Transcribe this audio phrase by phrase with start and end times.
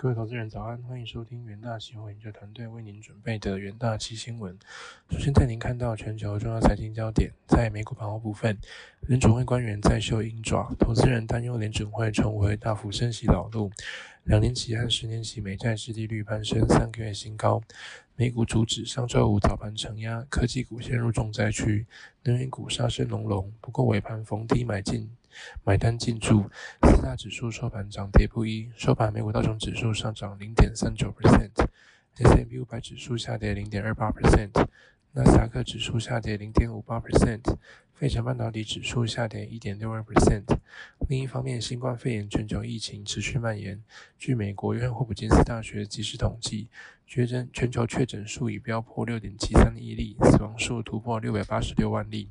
[0.00, 4.56] 各位投资人早安，欢迎收听元大期货研究团队为您准备的元大期新闻。
[5.10, 8.56] 首先带您看到全球重要财经焦点，在美股盘后部分，
[9.08, 13.72] 联准会官员再秀鹰爪，投资人担忧联准会重回大幅升息老路，
[14.22, 17.60] 两年期和十年期美债殖利率攀升三个月新高。
[18.14, 21.84] 美股主指上周五早盘承压，科技股陷入重灾区，
[22.22, 25.10] 能源股杀声隆隆，不过尾盘逢低买进。
[25.64, 26.50] 买单进驻，
[26.82, 28.70] 四大指数收盘涨跌不一。
[28.76, 34.52] 收盘，美股道琼指数上涨零点三九 percent，S&P 五百指数下跌零点二八 percent，
[35.12, 37.40] 纳斯达克指数下跌零点五八 percent，
[37.94, 40.44] 费城半导体指数下跌一点六二 percent。
[41.08, 43.82] 另一方面，新冠肺炎全球疫情持续蔓延。
[44.18, 46.68] 据美国约翰霍普金斯大学及时统计，
[47.06, 52.28] 确诊全球确诊数已飙破六点七三亿例，死亡数突破六百八十六万例。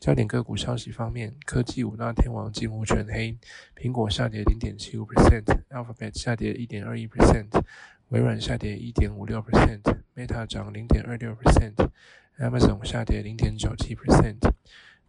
[0.00, 3.36] 焦点个股消息方面，科技五大天王近乎全黑，
[3.76, 7.48] 苹果下跌零点七五 percent，Alphabet 下跌一点二一 percent，
[8.08, 14.38] 微软下跌一点五六 percent，Meta 涨零点二六 percent，Amazon 下跌零点九七 percent。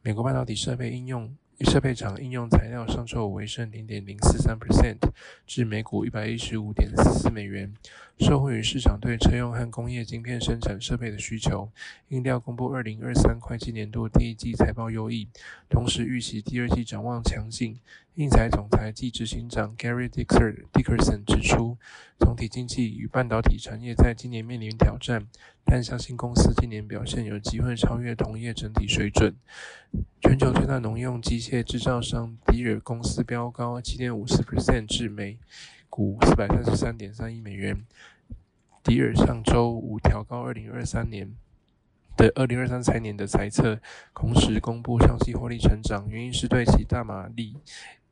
[0.00, 1.36] 美国半导体设备应用。
[1.64, 4.98] 设备厂应用材料上周五微升零点零四三 percent，
[5.46, 7.72] 至每股一百一十五点四四美元，
[8.18, 11.70] 受惠于市场对车用和工业晶片生产设备的需求。
[12.08, 15.28] 应料公布二零二三会计年度第一季财报优异，
[15.70, 17.78] 同时预期第二季展望强劲。
[18.16, 21.76] 应材总裁暨执行长 Gary Dickerson 指出，
[22.18, 25.26] 总体经济与半导体产业在今年面临挑战，
[25.66, 29.34] 但相信公司今年表现有机会超越同业整体水准。
[30.22, 35.38] 全球最大农用机械制造商迪尔公司飙高七点五四 percent 至每
[35.88, 37.84] 股四百三十三点三亿美元。
[38.82, 41.34] 迪尔上周五调高二零二三年
[42.16, 43.78] 的二零二三财年的财测，
[44.14, 47.56] 同时公布上季获利成长，原因是对其大马力。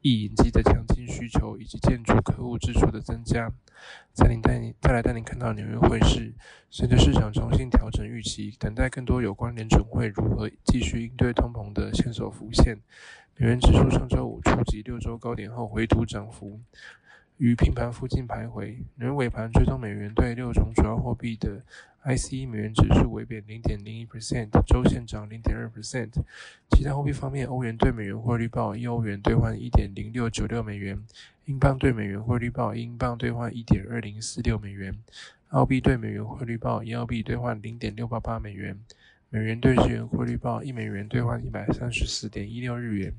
[0.04, 3.50] 易引机的强劲需求以及建筑客户支出的增加，
[4.12, 6.34] 再领带您再来带您看到纽约汇市，
[6.68, 12.82] 随着市场重新调整预期，等待更多有关联准会如何继续应对通膨的线索浮现。
[13.36, 16.60] 美元指数上周五触及六周高点后回吐涨幅。
[17.38, 21.62] 于平盘附近徘徊，仍尾盘追踪美元对六种主要货币的
[22.04, 26.12] ICE 美元指数微贬零点零一 percent，周线涨零点二 percent。
[26.70, 31.02] 其他货币方面，欧元对美元汇率报一欧元兑换一点零六九六美元，
[31.46, 34.94] 英镑对美元汇率报英镑兑换一点二零四六美元，
[35.48, 38.78] 澳币对美元汇率报一澳币兑换零点六八八美元，
[39.28, 43.12] 美元对日元汇率报一美元兑换一百三十四点一六日元。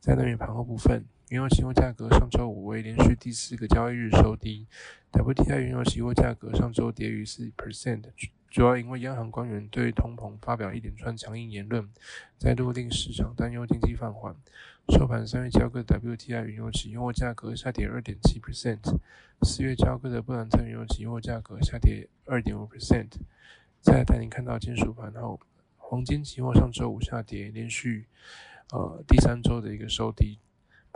[0.00, 1.04] 在能源盘后部分。
[1.34, 4.68] 原油期货价格上周五为连续第四个交易日收低
[5.10, 8.04] ，WTI 原油期货价格上周跌逾四 percent，
[8.48, 11.88] 主要因为央行官员对通膨发表一连串强硬言论，
[12.38, 14.36] 再度令市场担忧经济放缓。
[14.90, 18.96] 收盘三月交割 WTI 原油期货价格下跌二点七 percent，
[19.42, 23.08] 四月交割的布兰特原油期货价格下跌二点五 percent。
[23.80, 25.40] 再带您看到金属盘后，
[25.78, 28.06] 黄金期货上周五下跌，连续
[28.70, 30.38] 呃第三周的一个收低。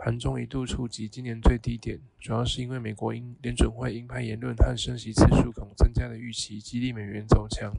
[0.01, 7.73] 盘中一度触及今年最低点，主要是因为美国鹰联准会鹰派言论和升息次数可能增加的预期，激励美元走强，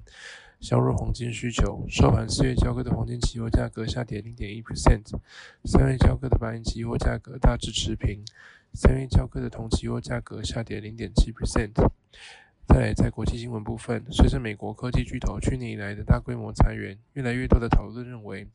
[0.61, 1.83] 削弱黄金需求。
[1.89, 5.19] 收盘四月交割的黄金期货价格下跌零点一 percent，
[5.65, 8.23] 三月交割的白银期货价格大致持平，
[8.75, 11.73] 三月交割的铜期货价格下跌零点七 percent。
[12.73, 18.47] 在在国际新闻部分，随着美国科技巨头去年以来的大规模裁员，越来越多的讨论认为，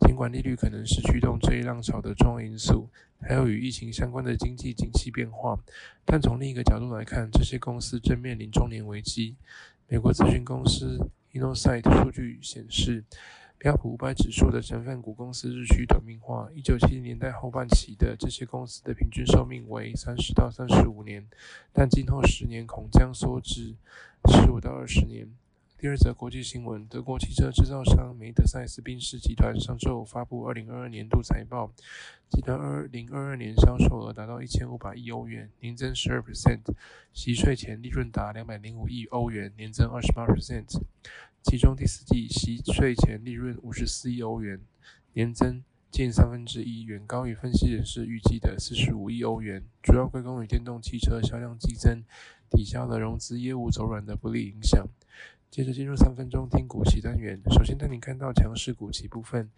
[0.00, 2.88] 尽管利率可能是驱动这一浪潮的重要因素，
[3.20, 5.58] 还有与疫情相关的经济景气变化，
[6.04, 9.34] 但从另一个角度来看，这些公司正面临中年危机。
[9.88, 13.04] 美国咨询公司 Innosight 数据显示。
[13.64, 16.50] 标普五百指数的成分股公司日趋短命化。
[16.54, 21.26] 一九七零年代后半期的这些公司的平均寿命为三十到三十五年，
[21.72, 23.74] 但今后十年恐将缩至
[24.28, 25.26] 十五到二十年。
[25.84, 31.70] 第二则国际新闻：德国汽车制造商梅德赛斯宾士集团上周五发布二零二二年度财报，
[32.30, 36.60] 集团二零二二年销售额达到一千五百亿欧元，年增十二 percent，
[37.12, 40.80] 息税前利润达两百零五亿欧元，年增二十八 percent。
[41.42, 44.58] 其中第四季息税前利润五十四亿欧元，
[45.12, 52.02] 年增近三分之一，远高于分析人士预计的四十五亿欧元，主要归功于电动汽车销量激增，
[52.48, 54.88] 抵消了融资业务走软的不利影响。
[55.54, 57.40] 接着进入三分钟听股期单元。
[57.52, 59.48] 首先带您看到强势股期部分，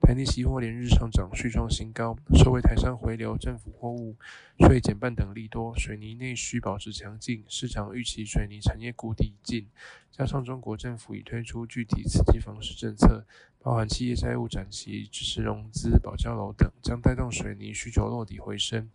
[0.00, 4.16] 台泥期货连日上涨，续创新高，受惠台商回流、政府货物
[4.58, 9.68] 税减半等利多，水泥内需保持强劲，市场预期水泥产业谷底已近，
[10.10, 13.24] 加上中国政府已推出具体刺激房市政策，
[13.62, 18.90] 包含企业债务展期、支持融资、保交楼等，将带动水泥需求落底回升。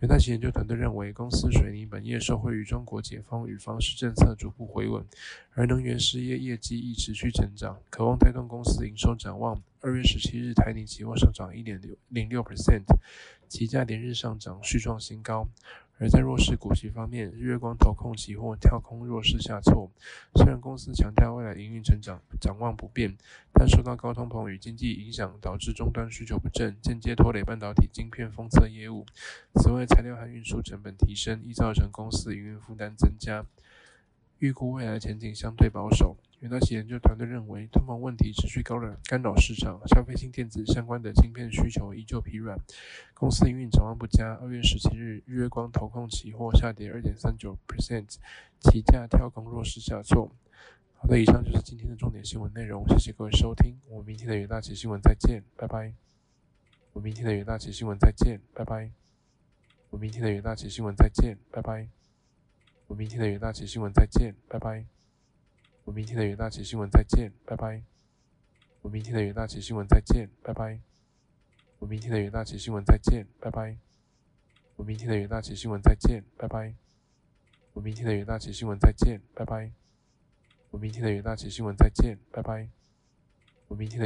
[0.00, 5.06] 元大旗研究团队认为，公司水泥本业受惠于中国解封与房市政策逐步回稳，
[5.54, 6.01] 而能源。
[6.02, 9.62] 事业业绩亦持续成长，渴望带动公司营收展望。
[9.80, 12.82] 二月十七日，台泥期货上涨一点六零六 percent，
[13.48, 15.48] 期价连日上涨，续创新高。
[15.98, 19.88] 而在弱势股息方面，日月光投控期货跳空弱势下挫。
[20.34, 23.16] 虽然公司强调未来营运成长展望不变，
[23.52, 29.06] 但受到高通膨与经济影响，导致终端需求不振，间接拖累半导体晶片封测业务。
[29.54, 33.46] 此外，材料和运输成本提升，易造成公司营运负担增加。
[34.42, 36.16] 预估未来前景相对保守。
[36.40, 42.58] 元大旗研究团队认为，通膨问题持续高冷干扰市场，消费性电子相关的晶片需求依旧疲软，
[43.14, 44.36] 公司营运展望不佳。
[44.42, 48.16] 二月十七日，日月光投控期货下跌二点三九 percent，
[48.58, 50.28] 期价跳空弱势下挫。
[50.96, 55.92] 好的，以上就是今天的重点新闻内容，谢谢各位收听，我们明天的元大旗新闻再见，拜拜。
[56.92, 58.90] 我明天的元大旗新闻再见，拜拜。
[59.90, 62.01] 我明天的元大旗新闻再见，拜拜。
[62.92, 64.84] 我明天的元大旗新闻再见，拜拜。
[65.84, 67.82] 我明天的元大旗新闻再见，拜拜。
[68.82, 70.78] 我明天的元大旗新闻再见，拜拜。
[71.78, 73.78] 我明天的元大旗新闻再见，拜拜。
[74.76, 76.74] 我明天的元大旗新闻再见，拜拜。
[77.72, 79.72] 我明天的元大旗新闻再见，拜拜。
[80.70, 82.68] 我明天的元大旗新闻再见，拜拜。
[83.68, 84.00] 我明天的。